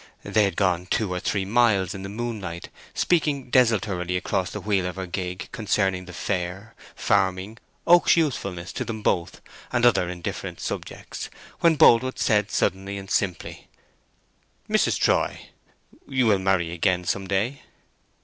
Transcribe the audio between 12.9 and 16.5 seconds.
and simply— "Mrs. Troy, you will